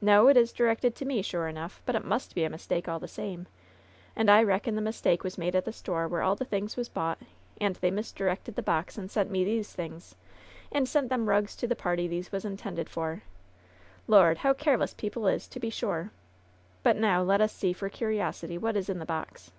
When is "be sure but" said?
15.60-16.96